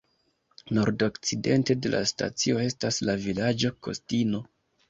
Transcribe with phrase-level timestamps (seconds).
[0.77, 4.43] Nordokcidente de la stacio estas la vilaĝo Kostino.